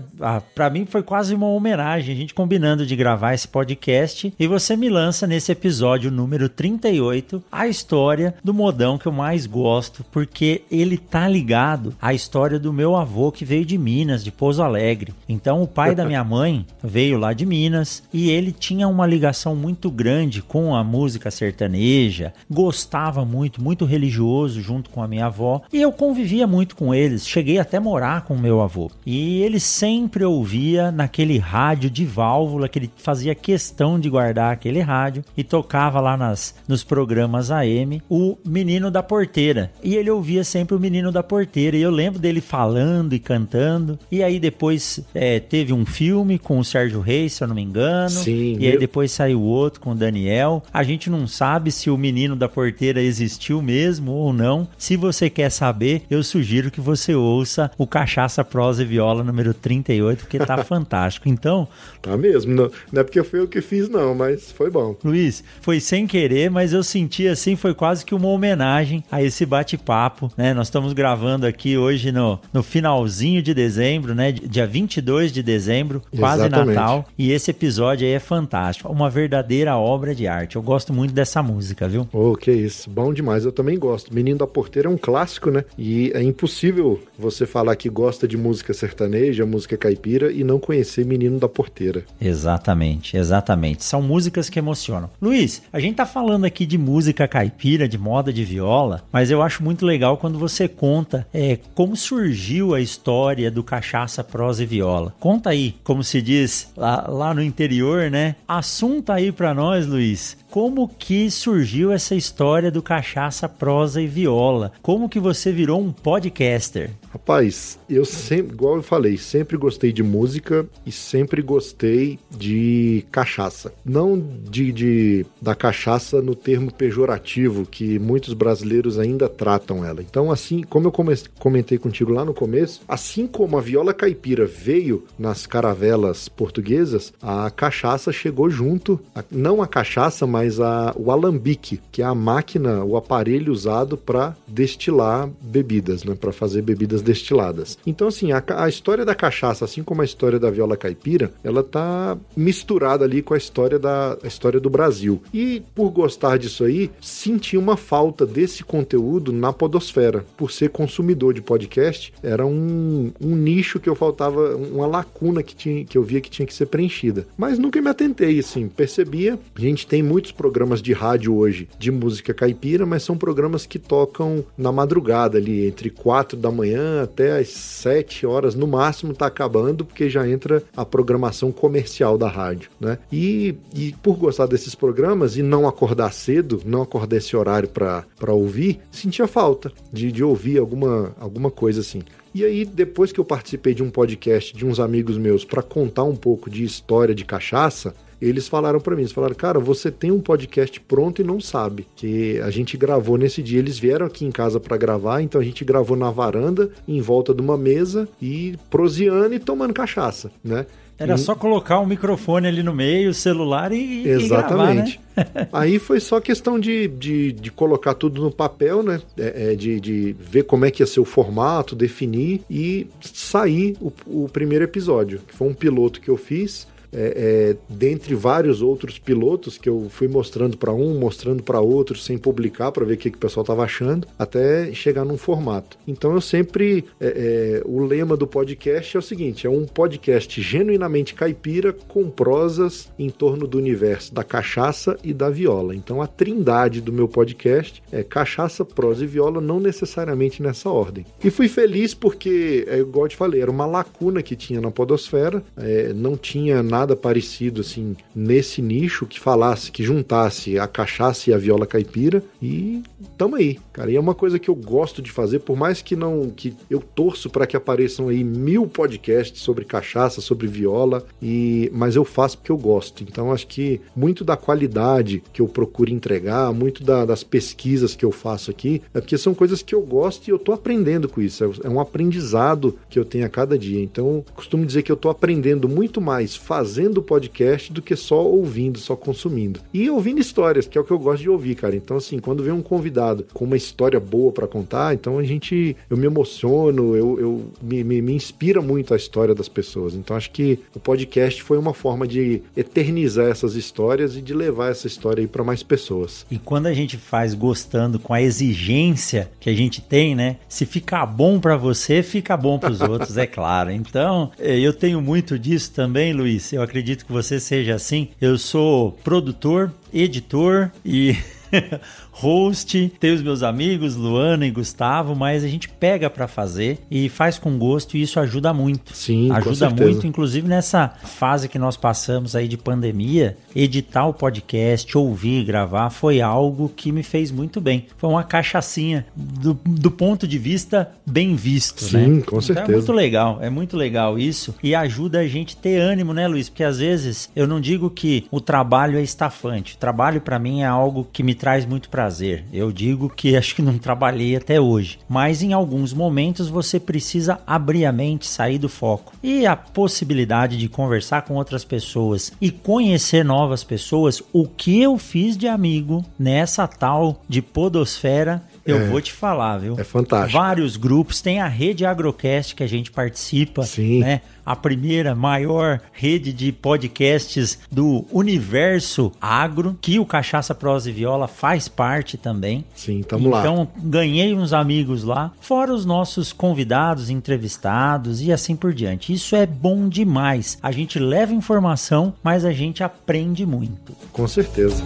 [0.54, 4.76] para mim foi quase uma homenagem, a gente combinando de gravar esse podcast e você
[4.76, 10.62] me lança nesse episódio número 38 a história do modão que eu mais gosto, porque
[10.70, 15.12] ele tá ligado à história do meu avô que veio de Minas, de Pouso Alegre.
[15.28, 19.54] Então o pai da minha mãe veio lá de Minas e ele tinha uma ligação
[19.54, 25.27] muito grande com a música sertaneja, gostava muito, muito religioso junto junto com a minha
[25.27, 27.27] avó e eu convivia muito com eles.
[27.27, 28.90] Cheguei até morar com meu avô.
[29.05, 34.81] E ele sempre ouvia naquele rádio de válvula que ele fazia questão de guardar aquele
[34.81, 39.72] rádio e tocava lá nas nos programas AM o Menino da Porteira.
[39.83, 41.77] E ele ouvia sempre o Menino da Porteira.
[41.77, 43.99] E eu lembro dele falando e cantando.
[44.11, 47.62] E aí depois é, teve um filme com o Sérgio Reis, se eu não me
[47.62, 48.11] engano.
[48.11, 50.62] Sim, e aí depois saiu outro com o Daniel.
[50.72, 54.68] A gente não sabe se o Menino da Porteira existiu mesmo ou não.
[54.79, 59.55] Se você quer saber, eu sugiro que você ouça o Cachaça, Prosa e Viola número
[59.55, 61.29] 38, porque tá fantástico.
[61.29, 61.67] Então.
[62.03, 62.55] Tá mesmo.
[62.55, 64.95] Não, não é porque foi eu que fiz, não, mas foi bom.
[65.03, 69.45] Luiz, foi sem querer, mas eu senti assim, foi quase que uma homenagem a esse
[69.47, 70.53] bate-papo, né?
[70.53, 74.31] Nós estamos gravando aqui hoje no, no finalzinho de dezembro, né?
[74.33, 76.77] Dia 22 de dezembro, quase Exatamente.
[76.77, 77.07] Natal.
[77.19, 78.91] E esse episódio aí é fantástico.
[78.91, 80.57] Uma verdadeira obra de arte.
[80.57, 82.07] Eu gosto muito dessa música, viu?
[82.12, 82.91] Oh, que isso.
[82.91, 83.45] Bom demais.
[83.45, 84.15] Eu também gosto.
[84.15, 85.64] Menino da Porteira Porteira é um clássico, né?
[85.79, 91.07] E é impossível você falar que gosta de música sertaneja, música caipira e não conhecer
[91.07, 92.05] Menino da Porteira.
[92.20, 93.85] Exatamente, exatamente.
[93.85, 95.09] São músicas que emocionam.
[95.22, 99.40] Luiz, a gente tá falando aqui de música caipira, de moda de viola, mas eu
[99.40, 104.66] acho muito legal quando você conta é, como surgiu a história do cachaça, prosa e
[104.66, 105.14] viola.
[105.20, 108.35] Conta aí, como se diz lá, lá no interior, né?
[108.48, 114.56] Assunta aí pra nós, Luiz como que surgiu essa história do cachaça, prosa e viola?
[114.83, 116.90] Como que você virou um podcaster?
[117.11, 123.73] Rapaz, eu sempre, igual eu falei, sempre gostei de música e sempre gostei de cachaça.
[123.85, 130.03] Não de, de da cachaça no termo pejorativo que muitos brasileiros ainda tratam ela.
[130.03, 130.92] Então, assim, como eu
[131.38, 137.51] comentei contigo lá no começo, assim como a viola caipira veio nas caravelas portuguesas, a
[137.51, 142.97] cachaça chegou junto, não a cachaça, mas a, o alambique, que é a máquina, o
[142.97, 147.78] aparelho usado para destilar bebidas, né, para fazer bebidas destiladas.
[147.87, 151.62] Então, assim, a, a, história da cachaça, assim como a história da viola caipira, ela
[151.62, 155.22] tá misturada ali com a história da a história do Brasil.
[155.32, 160.24] E por gostar disso aí, senti uma falta desse conteúdo na podosfera.
[160.37, 165.54] Por ser consumidor de podcast, era um, um nicho que eu faltava, uma lacuna que,
[165.54, 167.26] tinha, que eu via que tinha que ser preenchida.
[167.37, 169.38] Mas nunca me atentei, assim, percebia.
[169.54, 173.78] A gente tem muitos programas de rádio hoje de música caipira, mas são programas que
[173.78, 179.27] tocam na madrugada ali, entre quatro da manhã até as 7 horas no máximo tá
[179.27, 182.99] acabando, porque já entra a programação comercial da rádio, né?
[183.12, 188.33] E, e por gostar desses programas e não acordar cedo, não acordar esse horário para
[188.33, 192.03] ouvir, sentia falta de, de ouvir alguma, alguma coisa assim.
[192.35, 196.05] E aí, depois que eu participei de um podcast de uns amigos meus para contar
[196.05, 200.11] um pouco de história de cachaça, eles falaram para mim, eles falaram, cara, você tem
[200.11, 204.24] um podcast pronto e não sabe, que a gente gravou nesse dia, eles vieram aqui
[204.24, 208.09] em casa para gravar, então a gente gravou na varanda, em volta de uma mesa
[208.20, 210.66] e proseando e tomando cachaça, né?
[210.98, 214.98] Era só colocar um microfone ali no meio, celular e, Exatamente.
[214.98, 215.48] E gravar, né?
[215.52, 219.00] Aí foi só questão de, de, de colocar tudo no papel, né?
[219.18, 223.76] É, é, de, de ver como é que ia ser o formato, definir e sair
[223.79, 227.12] o, o primeiro episódio, que foi um piloto que eu fiz é,
[227.50, 232.16] é, dentre vários outros pilotos que eu fui mostrando para um, mostrando para outro, sem
[232.16, 235.76] publicar, para ver o que, que o pessoal estava achando, até chegar num formato.
[235.87, 236.85] Então eu sempre.
[236.98, 242.09] É, é, o lema do podcast é o seguinte: é um podcast genuinamente caipira com
[242.09, 245.74] prosas em torno do universo da cachaça e da viola.
[245.74, 251.04] Então a trindade do meu podcast é cachaça, prosa e viola, não necessariamente nessa ordem.
[251.22, 254.70] E fui feliz porque, é, igual eu te falei, era uma lacuna que tinha na
[254.70, 260.68] Podosfera, é, não tinha nada nada parecido assim nesse nicho que falasse, que juntasse a
[260.68, 262.83] cachaça e a viola caipira e
[263.18, 263.90] tamo aí, cara.
[263.90, 266.81] E é uma coisa que eu gosto de fazer, por mais que não que eu
[266.81, 272.38] torço para que apareçam aí mil podcasts sobre cachaça, sobre viola e mas eu faço
[272.38, 273.03] porque eu gosto.
[273.03, 278.05] Então acho que muito da qualidade que eu procuro entregar, muito da, das pesquisas que
[278.05, 281.20] eu faço aqui, é porque são coisas que eu gosto e eu tô aprendendo com
[281.20, 281.42] isso.
[281.42, 283.83] É, é um aprendizado que eu tenho a cada dia.
[283.83, 288.26] Então costumo dizer que eu tô aprendendo muito mais fazendo fazendo podcast do que só
[288.26, 289.61] ouvindo, só consumindo.
[289.72, 291.76] E ouvindo histórias, que é o que eu gosto de ouvir, cara.
[291.76, 295.76] Então, assim, quando vem um convidado com uma história boa para contar, então a gente,
[295.88, 299.94] eu me emociono, eu, eu me, me, me, inspira muito a história das pessoas.
[299.94, 304.72] Então, acho que o podcast foi uma forma de eternizar essas histórias e de levar
[304.72, 306.26] essa história aí para mais pessoas.
[306.29, 310.38] E quando a gente faz gostando com a exigência que a gente tem, né?
[310.48, 313.70] Se ficar bom para você, fica bom para os outros, é claro.
[313.70, 316.56] Então, eh, eu tenho muito disso também, Luiz.
[316.57, 318.09] Eu acredito que você seja assim.
[318.19, 321.14] Eu sou produtor, editor e
[322.18, 327.11] host, tenho os meus amigos, Luana e Gustavo, mas a gente pega para fazer e
[327.11, 328.96] faz com gosto e isso ajuda muito.
[328.96, 334.96] Sim, ajuda muito, inclusive nessa fase que nós passamos aí de pandemia, editar o podcast,
[334.96, 337.87] ouvir, gravar foi algo que me fez muito bem.
[337.98, 342.22] Foi uma cachaçinha do, do ponto de vista bem visto, Sim, né?
[342.22, 342.62] com certeza.
[342.62, 346.26] Então é muito legal, é muito legal isso e ajuda a gente ter ânimo, né,
[346.26, 346.48] Luiz?
[346.48, 349.74] Porque às vezes eu não digo que o trabalho é estafante.
[349.74, 352.45] O trabalho para mim é algo que me traz muito prazer prazer.
[352.53, 357.40] Eu digo que acho que não trabalhei até hoje, mas em alguns momentos você precisa
[357.45, 359.12] abrir a mente, sair do foco.
[359.21, 364.97] E a possibilidade de conversar com outras pessoas e conhecer novas pessoas, o que eu
[364.99, 368.87] fiz de amigo nessa tal de podosfera eu é.
[368.87, 369.76] vou te falar, viu?
[369.79, 370.38] É fantástico.
[370.38, 374.00] Vários grupos, tem a rede Agrocast que a gente participa, Sim.
[374.00, 374.20] né?
[374.44, 381.26] A primeira maior rede de podcasts do universo agro, que o Cachaça Prosa e Viola
[381.26, 382.64] faz parte também.
[382.74, 383.40] Sim, tamo lá.
[383.40, 389.12] Então, ganhei uns amigos lá, fora os nossos convidados, entrevistados e assim por diante.
[389.12, 390.59] Isso é bom demais.
[390.62, 393.96] A gente leva informação, mas a gente aprende muito.
[394.12, 394.83] Com certeza.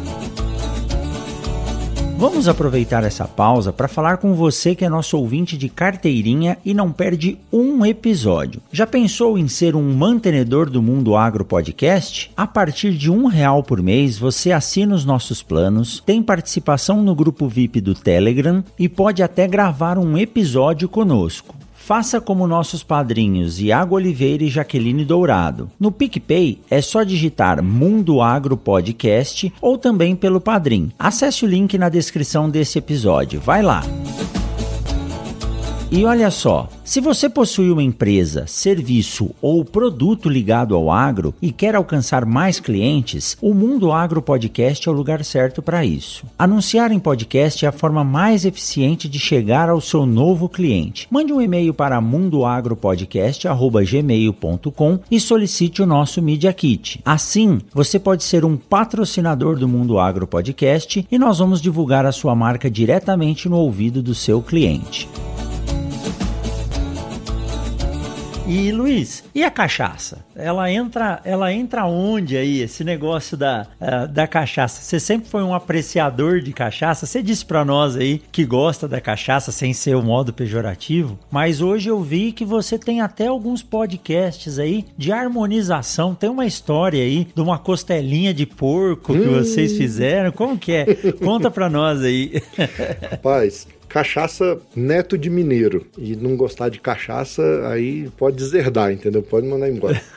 [2.21, 6.75] Vamos aproveitar essa pausa para falar com você que é nosso ouvinte de carteirinha e
[6.75, 8.61] não perde um episódio.
[8.71, 12.31] Já pensou em ser um mantenedor do Mundo Agro Podcast?
[12.37, 17.15] A partir de um real por mês você assina os nossos planos, tem participação no
[17.15, 21.60] grupo VIP do Telegram e pode até gravar um episódio conosco.
[21.83, 25.71] Faça como nossos padrinhos Iago Oliveira e Jaqueline Dourado.
[25.81, 30.93] No PicPay é só digitar Mundo Agro Podcast ou também pelo Padrim.
[30.99, 33.41] Acesse o link na descrição desse episódio.
[33.41, 33.83] Vai lá!
[35.93, 41.51] E olha só, se você possui uma empresa, serviço ou produto ligado ao agro e
[41.51, 46.25] quer alcançar mais clientes, o Mundo Agro Podcast é o lugar certo para isso.
[46.39, 51.09] Anunciar em podcast é a forma mais eficiente de chegar ao seu novo cliente.
[51.11, 57.01] Mande um e-mail para mundoagropodcast@gmail.com e solicite o nosso Media Kit.
[57.05, 62.13] Assim, você pode ser um patrocinador do Mundo Agro Podcast e nós vamos divulgar a
[62.13, 65.09] sua marca diretamente no ouvido do seu cliente.
[68.51, 70.25] E Luiz, e a cachaça?
[70.35, 74.83] Ela entra, ela entra onde aí esse negócio da, uh, da cachaça?
[74.83, 77.07] Você sempre foi um apreciador de cachaça?
[77.07, 81.61] Você disse para nós aí que gosta da cachaça sem ser o modo pejorativo, mas
[81.61, 86.13] hoje eu vi que você tem até alguns podcasts aí de harmonização.
[86.13, 89.39] Tem uma história aí de uma costelinha de porco que hum.
[89.39, 90.33] vocês fizeram.
[90.33, 90.87] Como que é?
[91.23, 92.43] Conta para nós aí.
[93.13, 99.23] Rapaz, cachaça neto de mineiro e não gostar de cachaça, aí pode deserdar, entendeu?
[99.23, 100.01] Pode mandar embora.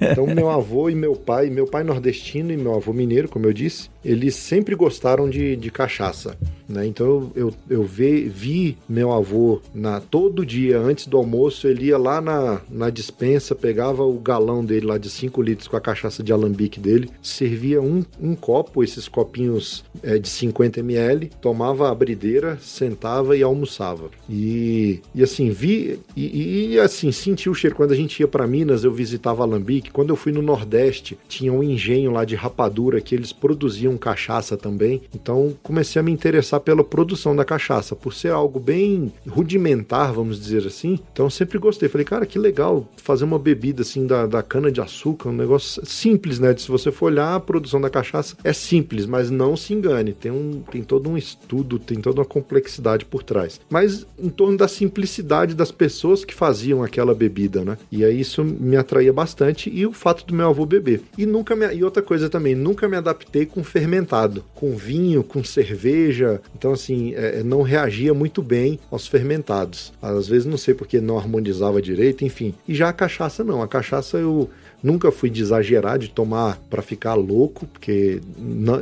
[0.00, 3.52] Então, meu avô e meu pai, meu pai nordestino e meu avô mineiro, como eu
[3.52, 6.34] disse, eles sempre gostaram de, de cachaça.
[6.68, 6.86] Né?
[6.86, 12.20] Então eu, eu vi, meu avô na, todo dia antes do almoço, ele ia lá
[12.20, 16.32] na, na dispensa, pegava o galão dele lá de 5 litros com a cachaça de
[16.32, 22.58] alambique dele, servia um, um copo, esses copinhos é, de 50 ml, tomava a brideira,
[22.60, 24.10] sentava e almoçava.
[24.28, 27.76] E, e assim, vi e, e assim, senti o cheiro.
[27.76, 29.90] Quando a gente ia para Minas, eu visitava Alambique.
[29.90, 34.56] Quando eu fui no Nordeste, tinha um engenho lá de rapadura que eles produziam cachaça
[34.56, 35.02] também.
[35.14, 40.12] Então comecei a me interessar interessar pela produção da cachaça, por ser algo bem rudimentar,
[40.12, 40.98] vamos dizer assim.
[41.12, 41.88] Então sempre gostei.
[41.88, 45.84] Falei, cara, que legal fazer uma bebida assim da, da cana de açúcar, um negócio
[45.86, 46.54] simples, né?
[46.56, 50.12] Se você for olhar a produção da cachaça, é simples, mas não se engane.
[50.12, 53.60] Tem, um, tem todo um estudo, tem toda uma complexidade por trás.
[53.68, 57.78] Mas em torno da simplicidade das pessoas que faziam aquela bebida, né?
[57.90, 61.02] E aí isso me atraía bastante e o fato do meu avô beber.
[61.16, 65.42] E nunca me, e outra coisa também, nunca me adaptei com fermentado, com vinho, com
[65.44, 69.92] cerveja, então, assim, é, é, não reagia muito bem aos fermentados.
[70.00, 72.54] Às vezes, não sei porque não harmonizava direito, enfim.
[72.66, 73.62] E já a cachaça, não.
[73.62, 74.48] A cachaça eu
[74.86, 78.20] Nunca fui de exagerar, de tomar para ficar louco, porque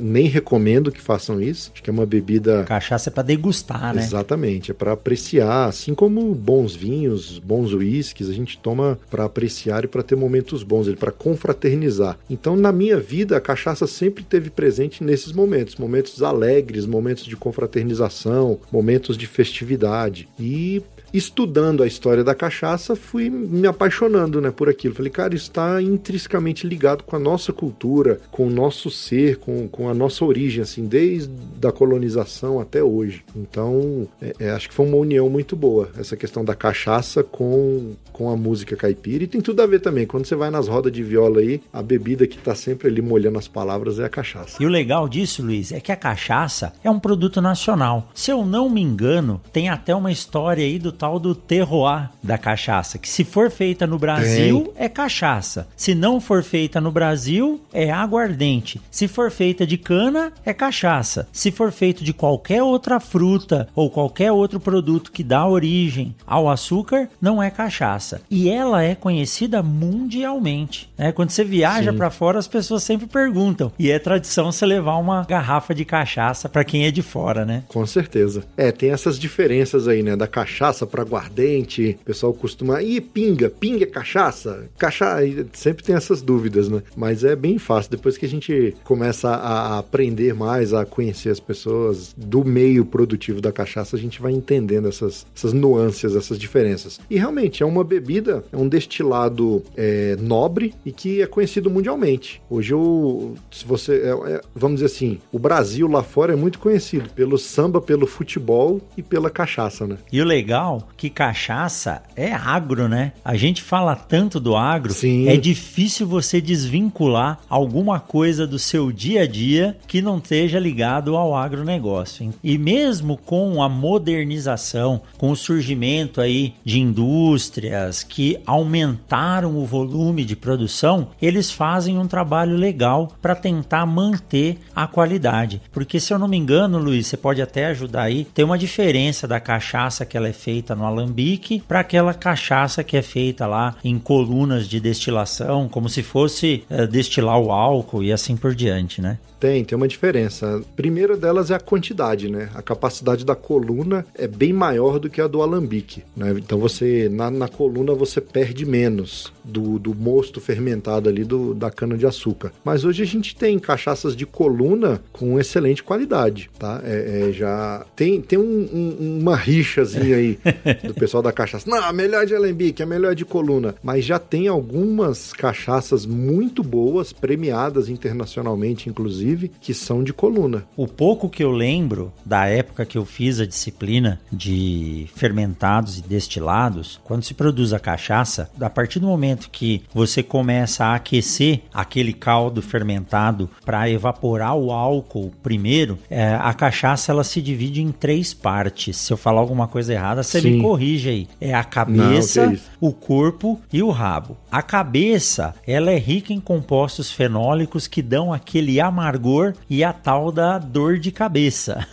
[0.03, 1.71] nem recomendo que façam isso.
[1.73, 2.64] Acho que é uma bebida.
[2.64, 4.03] Cachaça é para degustar, né?
[4.03, 9.85] Exatamente, é para apreciar, assim como bons vinhos, bons uísques, a gente toma para apreciar
[9.85, 12.19] e para ter momentos bons, para confraternizar.
[12.29, 17.35] Então, na minha vida, a cachaça sempre teve presente nesses momentos, momentos alegres, momentos de
[17.35, 20.29] confraternização, momentos de festividade.
[20.38, 20.83] E
[21.14, 24.96] estudando a história da cachaça, fui me apaixonando né, por aquilo.
[24.96, 29.68] Falei, cara, isso está intrinsecamente ligado com a nossa cultura, com o nosso ser, com,
[29.68, 33.24] com a nossa origem, assim, desde a colonização até hoje.
[33.37, 37.92] Então, é, é, acho que foi uma união muito boa, essa questão da cachaça com,
[38.12, 39.22] com a música caipira.
[39.22, 40.07] E tem tudo a ver também.
[40.07, 43.38] Quando você vai nas rodas de viola aí, a bebida que está sempre ali molhando
[43.38, 44.61] as palavras é a cachaça.
[44.61, 48.09] E o legal disso, Luiz, é que a cachaça é um produto nacional.
[48.14, 52.38] Se eu não me engano, tem até uma história aí do tal do terroir da
[52.38, 54.87] cachaça, que se for feita no Brasil Tem.
[54.87, 60.33] é cachaça, se não for feita no Brasil é aguardente, se for feita de cana
[60.47, 65.47] é cachaça, se for feito de qualquer outra fruta ou qualquer outro produto que dá
[65.47, 70.90] origem ao açúcar não é cachaça e ela é conhecida mundialmente.
[70.97, 71.12] Né?
[71.12, 75.23] Quando você viaja para fora as pessoas sempre perguntam e é tradição você levar uma
[75.25, 77.62] garrafa de cachaça para quem é de fora, né?
[77.69, 78.43] Com certeza.
[78.57, 81.99] É, tem essas diferenças aí, né, da cachaça para aguardente.
[82.01, 82.81] O pessoal costuma.
[82.81, 83.51] E pinga?
[83.51, 84.71] Pinga é cachaça?
[84.79, 85.25] Cachaça.
[85.53, 86.85] Sempre tem essas dúvidas, né?
[86.97, 87.91] Mas é bem fácil.
[87.91, 93.41] Depois que a gente começa a aprender mais, a conhecer as pessoas do meio produtivo
[93.41, 97.01] da cachaça, a gente vai entendendo essas, essas nuances, essas diferenças.
[97.11, 102.41] E realmente é uma bebida, é um destilado é, nobre e que é conhecido mundialmente.
[102.49, 103.95] Hoje, o, se você.
[103.95, 108.07] É, é, vamos dizer assim, o Brasil lá fora é muito conhecido pelo samba, pelo
[108.07, 109.99] futebol e pela cachaça, né?
[110.13, 113.12] E o legal que cachaça é agro, né?
[113.25, 115.29] A gente fala tanto do agro, Sim.
[115.29, 121.16] é difícil você desvincular alguma coisa do seu dia a dia que não esteja ligado
[121.16, 122.33] ao agronegócio.
[122.42, 130.25] E mesmo com a modernização, com o surgimento aí de indústrias que aumentaram o volume
[130.25, 135.60] de produção, eles fazem um trabalho legal para tentar manter a qualidade.
[135.72, 139.27] Porque se eu não me engano, Luiz, você pode até ajudar aí, tem uma diferença
[139.27, 143.75] da cachaça que ela é feita no alambique para aquela cachaça que é feita lá
[143.83, 149.02] em colunas de destilação, como se fosse uh, destilar o álcool e assim por diante,
[149.02, 149.19] né?
[149.45, 150.57] Tem, tem uma diferença.
[150.57, 152.49] A primeira delas é a quantidade, né?
[152.55, 156.35] A capacidade da coluna é bem maior do que a do alambique, né?
[156.38, 161.71] Então você, na, na coluna, você perde menos do, do mosto fermentado ali do, da
[161.71, 162.53] cana de açúcar.
[162.65, 166.81] Mas hoje a gente tem cachaças de coluna com excelente qualidade, tá?
[166.83, 168.42] É, é já tem, tem um,
[168.73, 170.38] um, uma rixazinha aí
[170.87, 171.69] do pessoal da cachaça.
[171.69, 173.75] Não, a melhor de alambique, a melhor de coluna.
[173.83, 180.65] Mas já tem algumas cachaças muito boas, premiadas internacionalmente, inclusive inclusive, que são de coluna.
[180.77, 186.03] O pouco que eu lembro da época que eu fiz a disciplina de fermentados e
[186.03, 191.63] destilados, quando se produz a cachaça, a partir do momento que você começa a aquecer
[191.73, 197.91] aquele caldo fermentado para evaporar o álcool primeiro, é, a cachaça ela se divide em
[197.91, 198.97] três partes.
[198.97, 200.51] Se eu falar alguma coisa errada, você Sim.
[200.53, 201.29] me corrige aí.
[201.41, 204.37] É a cabeça, Não, o corpo e o rabo.
[204.51, 209.92] A cabeça, ela é rica em compostos fenólicos que dão aquele amargor amargor e a
[209.92, 211.87] tal da dor de cabeça.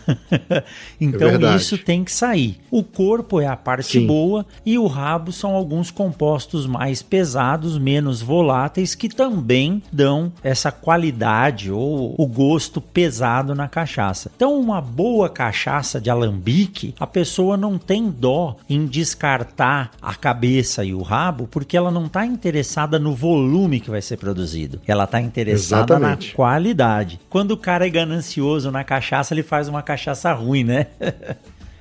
[1.00, 2.60] então é isso tem que sair.
[2.70, 4.06] O corpo é a parte Sim.
[4.06, 10.70] boa e o rabo são alguns compostos mais pesados, menos voláteis, que também dão essa
[10.70, 14.30] qualidade ou o gosto pesado na cachaça.
[14.34, 20.84] Então, uma boa cachaça de alambique, a pessoa não tem dó em descartar a cabeça
[20.84, 24.80] e o rabo, porque ela não está interessada no volume que vai ser produzido.
[24.86, 26.28] Ela está interessada Exatamente.
[26.30, 27.11] na qualidade.
[27.28, 30.86] Quando o cara é ganancioso na cachaça, ele faz uma cachaça ruim, né?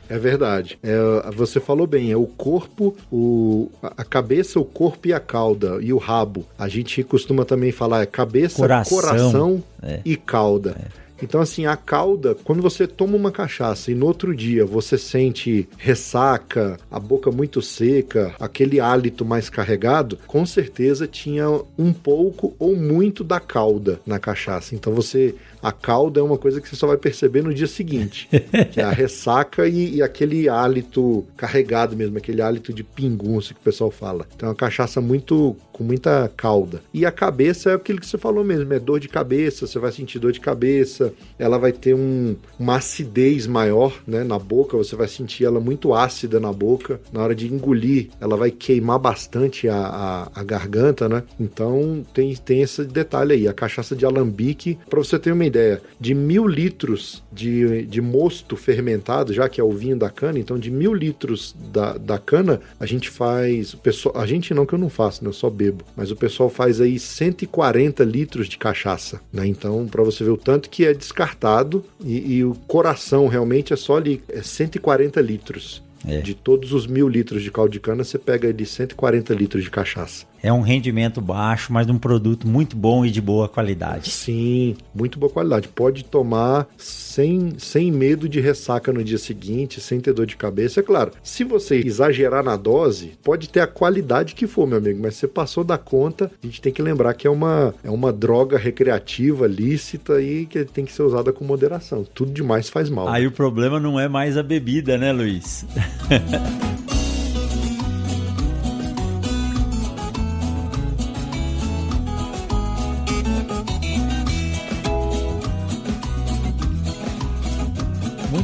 [0.10, 0.78] É verdade.
[0.84, 5.78] É, você falou bem, é o corpo, o, a cabeça, o corpo e a cauda,
[5.82, 6.46] e o rabo.
[6.60, 10.02] A gente costuma também falar é cabeça, coração, coração é.
[10.04, 10.76] e cauda.
[10.78, 11.02] É.
[11.22, 15.68] Então, assim, a cauda, quando você toma uma cachaça e no outro dia você sente
[15.78, 21.48] ressaca, a boca muito seca, aquele hálito mais carregado, com certeza tinha
[21.78, 24.76] um pouco ou muito da cauda na cachaça.
[24.76, 28.28] Então, você a cauda é uma coisa que você só vai perceber no dia seguinte,
[28.72, 33.60] que é a ressaca e, e, aquele hálito carregado mesmo, aquele hálito de pingunço que
[33.60, 34.26] o pessoal fala.
[34.36, 36.82] Então é uma cachaça muito com muita cauda.
[36.94, 39.92] E a cabeça é aquilo que você falou mesmo, é dor de cabeça, você vai
[39.92, 44.96] sentir dor de cabeça, ela vai ter um, uma acidez maior, né, na boca, você
[44.96, 47.00] vai sentir ela muito ácida na boca.
[47.12, 51.24] Na hora de engolir, ela vai queimar bastante a, a, a garganta, né?
[51.40, 53.48] Então tem, tem esse detalhe aí.
[53.48, 58.56] A cachaça de alambique, para você ter uma ideia, de mil litros de, de mosto
[58.56, 62.62] fermentado, já que é o vinho da cana, então de mil litros da, da cana,
[62.80, 63.76] a gente faz.
[63.76, 65.30] Pessoal, a gente não, que eu não faço, né?
[65.30, 65.84] Eu só bebo.
[65.96, 69.46] Mas o pessoal faz aí 140 litros de cachaça, né?
[69.46, 73.76] Então, para você ver o tanto que é descartado e, e o coração realmente é
[73.76, 75.84] só ali, é 140 litros.
[76.04, 76.20] É.
[76.20, 79.70] De todos os mil litros de caldo de cana, você pega de 140 litros de
[79.70, 84.10] cachaça é um rendimento baixo, mas um produto muito bom e de boa qualidade.
[84.10, 85.68] Sim, muito boa qualidade.
[85.68, 90.80] Pode tomar sem, sem medo de ressaca no dia seguinte, sem ter dor de cabeça.
[90.80, 95.00] É claro, se você exagerar na dose, pode ter a qualidade que for, meu amigo,
[95.02, 98.12] mas você passou da conta, a gente tem que lembrar que é uma, é uma
[98.12, 102.04] droga recreativa, lícita e que tem que ser usada com moderação.
[102.04, 103.08] Tudo demais faz mal.
[103.08, 105.66] Aí o problema não é mais a bebida, né, Luiz?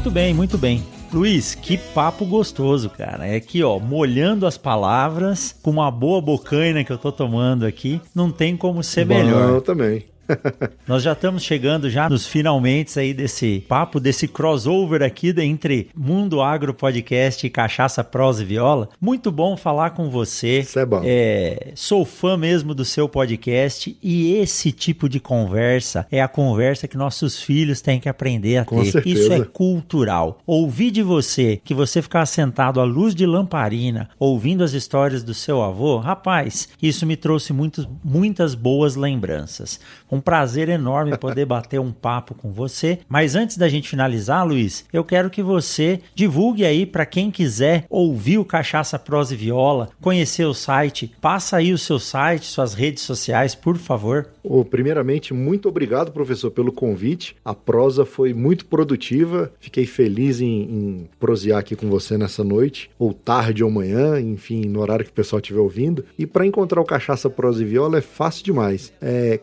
[0.08, 0.86] Muito bem, muito bem.
[1.12, 3.28] Luiz, que papo gostoso, cara.
[3.28, 8.00] É aqui, ó, molhando as palavras, com uma boa bocaina que eu tô tomando aqui,
[8.16, 9.50] não tem como ser Bom, melhor.
[9.50, 10.06] Eu também.
[10.88, 16.42] Nós já estamos chegando já nos finalmente aí desse papo, desse crossover aqui entre Mundo
[16.42, 18.90] Agro Podcast e Cachaça Prosa e Viola.
[19.00, 20.60] Muito bom falar com você.
[20.60, 21.02] Isso é bom.
[21.04, 26.88] É, sou fã mesmo do seu podcast e esse tipo de conversa é a conversa
[26.88, 28.92] que nossos filhos têm que aprender a Com ter.
[28.92, 29.20] certeza.
[29.20, 30.40] Isso é cultural.
[30.46, 35.34] Ouvir de você que você ficar sentado à luz de lamparina ouvindo as histórias do
[35.34, 39.80] seu avô, rapaz, isso me trouxe muitos, muitas boas lembranças.
[40.12, 43.00] Um prazer enorme poder bater um papo com você.
[43.08, 47.86] Mas antes da gente finalizar, Luiz, eu quero que você divulgue aí para quem quiser
[47.90, 52.74] ouvir o Cachaça Prosa e Viola, conhecer o site, passa aí o seu site, suas
[52.74, 54.28] redes sociais, por favor.
[54.44, 57.36] Ô, primeiramente, muito obrigado, professor, pelo convite.
[57.44, 59.52] A prosa foi muito produtiva.
[59.60, 64.62] Fiquei feliz em, em prosear aqui com você nessa noite, ou tarde ou manhã, enfim,
[64.62, 66.06] no horário que o pessoal estiver ouvindo.
[66.18, 68.94] E para encontrar o Cachaça Prosa e Viola é fácil demais.
[69.02, 69.40] É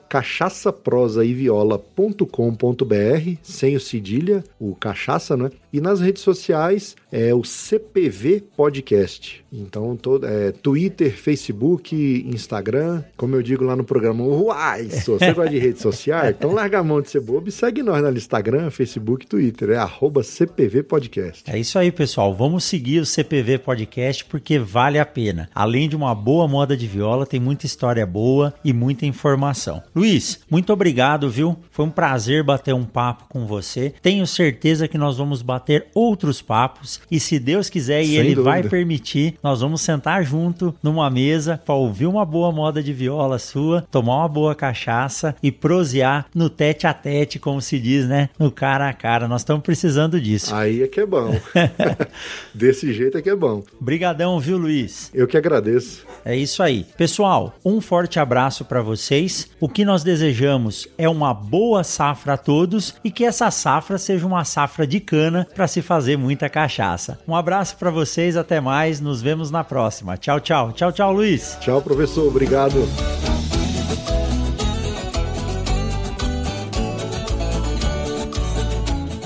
[0.65, 5.51] cachaçaprosaeviola.com.br, sem o cedilha, o cachaça, né?
[5.73, 9.45] E nas redes sociais é o CPV Podcast.
[9.53, 11.95] Então, todo, é, Twitter, Facebook,
[12.27, 13.05] Instagram.
[13.17, 16.29] Como eu digo lá no programa, uai, só, você gosta de rede social?
[16.29, 19.71] Então larga a mão de ser bobo e segue nós no Instagram, Facebook, Twitter.
[19.71, 21.49] É arroba CPV Podcast.
[21.49, 22.35] É isso aí, pessoal.
[22.35, 25.49] Vamos seguir o CPV Podcast porque vale a pena.
[25.55, 29.81] Além de uma boa moda de viola, tem muita história boa e muita informação.
[29.95, 31.57] Luiz, muito obrigado, viu?
[31.71, 33.95] Foi um prazer bater um papo com você.
[34.03, 38.35] Tenho certeza que nós vamos bater outros papos e se Deus quiser e Sem ele
[38.35, 38.43] dúvida.
[38.51, 43.39] vai permitir, nós vamos sentar junto numa mesa para ouvir uma boa moda de viola
[43.39, 48.29] sua, tomar uma boa cachaça e prosear no tete a tete, como se diz, né?
[48.39, 49.29] No cara a cara.
[49.29, 50.55] Nós estamos precisando disso.
[50.55, 51.35] Aí é que é bom.
[52.55, 53.63] Desse jeito é que é bom.
[53.81, 55.11] Brigadão, viu, Luiz?
[55.15, 56.05] Eu que agradeço.
[56.25, 56.87] É isso aí.
[56.97, 59.49] Pessoal, um forte abraço para vocês.
[59.61, 64.27] O que nós desejamos é uma boa safra a todos e que essa safra seja
[64.27, 66.94] uma safra de cana para se fazer muita cachaça.
[67.27, 70.17] Um abraço para vocês, até mais, nos vemos na próxima.
[70.17, 70.73] Tchau, tchau.
[70.73, 71.57] Tchau, tchau, Luiz.
[71.61, 72.27] Tchau, professor.
[72.27, 72.89] Obrigado.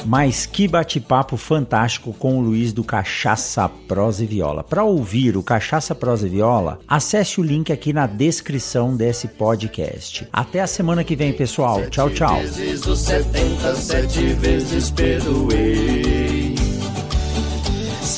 [0.08, 4.64] Mas que bate-papo fantástico com o Luiz do Cachaça Prosa e Viola.
[4.64, 10.26] Para ouvir o Cachaça Prosa e Viola, acesse o link aqui na descrição desse podcast.
[10.32, 11.82] Até a semana que vem, pessoal.
[11.90, 12.40] Tchau, tchau.